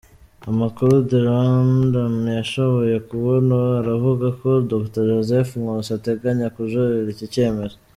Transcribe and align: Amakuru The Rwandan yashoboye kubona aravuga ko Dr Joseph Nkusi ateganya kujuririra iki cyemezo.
Amakuru 0.49 0.93
The 1.09 1.19
Rwandan 1.25 2.17
yashoboye 2.39 2.97
kubona 3.09 3.55
aravuga 3.81 4.27
ko 4.39 4.49
Dr 4.71 5.03
Joseph 5.11 5.51
Nkusi 5.61 5.91
ateganya 5.97 6.47
kujuririra 6.55 7.11
iki 7.15 7.27
cyemezo. 7.35 7.77